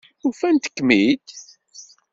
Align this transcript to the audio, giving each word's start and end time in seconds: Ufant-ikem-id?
Ufant-ikem-id? 0.27 1.27